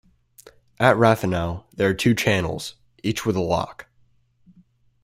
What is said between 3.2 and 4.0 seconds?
with a lock.